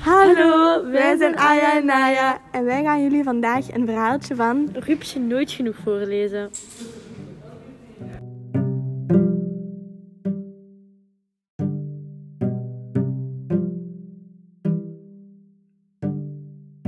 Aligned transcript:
Hallo, 0.00 0.90
wij 0.90 1.16
zijn 1.16 1.36
Aya 1.36 1.76
en 1.76 1.84
Naya 1.84 2.40
en 2.52 2.64
wij 2.64 2.82
gaan 2.82 3.02
jullie 3.02 3.22
vandaag 3.22 3.72
een 3.72 3.86
verhaaltje 3.86 4.34
van 4.34 4.68
Rupsje 4.72 5.18
nooit 5.18 5.50
genoeg 5.50 5.76
voorlezen. 5.84 6.50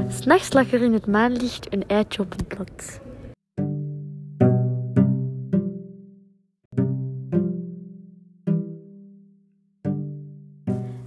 S'nachts 0.09 0.53
lag 0.53 0.73
er 0.73 0.83
in 0.83 0.93
het 0.93 1.07
maanlicht 1.07 1.73
een 1.73 1.85
eitje 1.87 2.23
op 2.23 2.35
een 2.39 2.47
blad. 2.47 3.01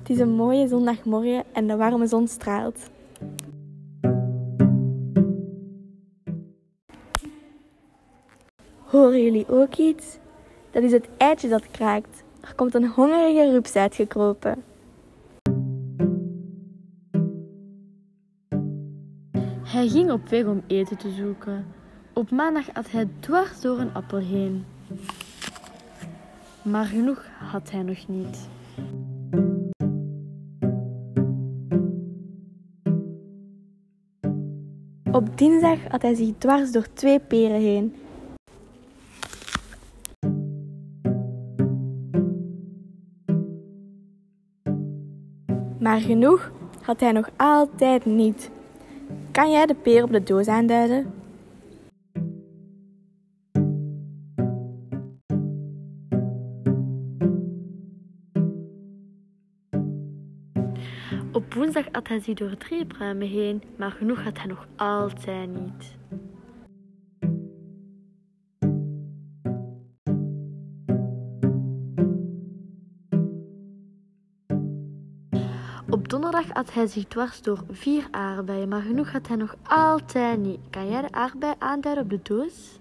Het 0.05 0.14
is 0.14 0.20
een 0.20 0.36
mooie 0.36 0.68
zondagmorgen 0.68 1.44
en 1.54 1.68
de 1.68 1.76
warme 1.76 2.08
zon 2.08 2.27
straalt. 2.27 2.90
Horen 8.84 9.23
jullie 9.23 9.50
ook 9.50 9.76
iets? 9.76 10.18
Dat 10.72 10.84
is 10.84 10.91
het 10.91 11.09
eitje 11.18 11.50
dat 11.50 11.72
kraakt. 11.72 12.23
Er 12.41 12.55
komt 12.55 12.73
een 12.73 12.88
hongerige 12.88 13.52
rups 13.52 13.76
uitgekropen. 13.76 14.64
Hij 19.64 19.88
ging 19.88 20.12
op 20.12 20.30
weg 20.30 20.45
om 20.45 20.64
eten 20.67 20.98
te 20.98 21.09
zoeken. 21.09 21.66
Op 22.14 22.31
maandag 22.31 22.73
at 22.73 22.92
hij 22.92 23.08
dwars 23.20 23.62
door 23.62 23.80
een 23.80 23.94
appel 23.94 24.20
heen. 24.20 24.66
Maar 26.62 26.86
genoeg 26.86 27.26
had 27.40 27.72
hij 27.72 27.81
nog 27.81 28.08
niet. 28.08 28.48
Op 35.16 35.38
dinsdag 35.38 35.80
had 35.89 36.02
hij 36.02 36.13
zich 36.13 36.33
dwars 36.38 36.71
door 36.71 36.85
twee 36.94 37.19
peren 37.19 37.61
heen. 37.61 37.95
Maar 45.80 45.99
genoeg 45.99 46.52
had 46.81 46.99
hij 46.99 47.11
nog 47.11 47.30
altijd 47.35 48.05
niet. 48.05 48.49
Kan 49.31 49.52
jij 49.52 49.66
de 49.66 49.75
peer 49.75 50.03
op 50.03 50.11
de 50.11 50.23
doos 50.23 50.47
aanduiden? 50.47 51.13
Op 61.36 61.53
woensdag 61.53 61.86
at 61.91 62.08
hij 62.08 62.19
zich 62.19 62.36
door 62.36 62.58
drie 62.58 62.86
pruimen 62.86 63.28
heen, 63.28 63.64
maar 63.78 63.91
genoeg 63.91 64.23
had 64.23 64.38
hij 64.38 64.45
nog 64.45 64.67
altijd 64.75 65.50
niet. 65.50 65.95
Op 75.89 76.09
donderdag 76.09 76.53
at 76.53 76.73
hij 76.73 76.88
zich 76.88 77.06
dwars 77.06 77.41
door 77.41 77.63
vier 77.72 78.08
aardbeien, 78.11 78.67
maar 78.67 78.81
genoeg 78.81 79.11
had 79.11 79.28
hij 79.28 79.38
nog 79.38 79.56
altijd 79.63 80.39
niet. 80.39 80.59
Kan 80.69 80.89
jij 80.89 81.02
de 81.02 81.11
aardbei 81.11 81.53
aanduiden 81.58 82.03
op 82.03 82.09
de 82.09 82.19
doos? 82.23 82.80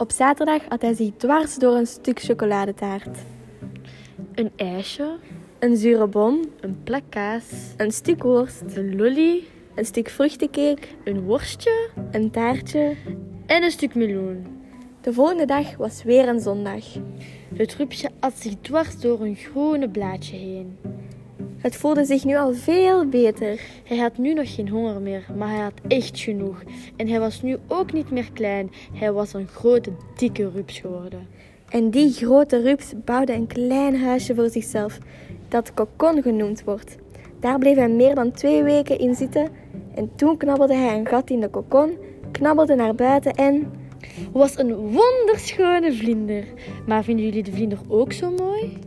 Op 0.00 0.12
zaterdag 0.12 0.62
had 0.68 0.82
hij 0.82 0.94
zich 0.94 1.10
dwars 1.16 1.56
door 1.56 1.74
een 1.74 1.86
stuk 1.86 2.20
chocoladetaart, 2.20 3.18
Een 4.34 4.50
ijsje, 4.56 5.18
een 5.58 5.76
zure 5.76 6.06
bom, 6.06 6.40
een 6.60 6.82
plak 6.82 7.02
kaas, 7.08 7.44
een 7.76 7.92
stuk 7.92 8.22
worst, 8.22 8.62
een 8.74 8.96
lolly, 8.96 9.42
een 9.74 9.84
stuk 9.84 10.08
vruchtencake, 10.08 10.86
een 11.04 11.20
worstje 11.20 11.90
een 12.10 12.30
taartje. 12.30 12.96
en 13.46 13.62
een 13.62 13.70
stuk 13.70 13.94
meloen. 13.94 14.46
De 15.00 15.12
volgende 15.12 15.44
dag 15.44 15.76
was 15.76 16.02
weer 16.02 16.28
een 16.28 16.40
zondag. 16.40 16.84
Het 17.54 17.74
rupsje 17.74 18.10
at 18.20 18.38
zich 18.38 18.54
dwars 18.60 19.00
door 19.00 19.20
een 19.20 19.36
groene 19.36 19.88
blaadje 19.88 20.36
heen. 20.36 20.78
Het 21.60 21.76
voelde 21.76 22.04
zich 22.04 22.24
nu 22.24 22.36
al 22.36 22.52
veel 22.52 23.06
beter. 23.06 23.60
Hij 23.84 23.96
had 23.96 24.18
nu 24.18 24.34
nog 24.34 24.54
geen 24.54 24.68
honger 24.68 25.00
meer, 25.00 25.26
maar 25.36 25.48
hij 25.48 25.62
had 25.62 25.80
echt 25.88 26.18
genoeg. 26.18 26.62
En 26.96 27.08
hij 27.08 27.20
was 27.20 27.42
nu 27.42 27.56
ook 27.66 27.92
niet 27.92 28.10
meer 28.10 28.32
klein. 28.32 28.70
Hij 28.92 29.12
was 29.12 29.32
een 29.32 29.48
grote, 29.48 29.90
dikke 30.16 30.50
rups 30.50 30.78
geworden. 30.78 31.26
En 31.68 31.90
die 31.90 32.12
grote 32.12 32.62
rups 32.62 32.92
bouwde 33.04 33.32
een 33.32 33.46
klein 33.46 34.00
huisje 34.00 34.34
voor 34.34 34.48
zichzelf, 34.48 34.98
dat 35.48 35.74
kokon 35.74 36.22
genoemd 36.22 36.64
wordt. 36.64 36.96
Daar 37.40 37.58
bleef 37.58 37.76
hij 37.76 37.88
meer 37.88 38.14
dan 38.14 38.30
twee 38.30 38.62
weken 38.62 38.98
in 38.98 39.14
zitten 39.14 39.48
en 39.94 40.10
toen 40.14 40.36
knabbelde 40.36 40.74
hij 40.74 40.98
een 40.98 41.06
gat 41.06 41.30
in 41.30 41.40
de 41.40 41.48
kokon, 41.48 41.98
knabbelde 42.30 42.74
naar 42.74 42.94
buiten 42.94 43.32
en... 43.32 43.72
Was 44.32 44.58
een 44.58 44.74
wonderschone 44.74 45.92
vlinder. 45.92 46.44
Maar 46.86 47.04
vinden 47.04 47.24
jullie 47.24 47.42
de 47.42 47.52
vlinder 47.52 47.78
ook 47.88 48.12
zo 48.12 48.30
mooi? 48.30 48.78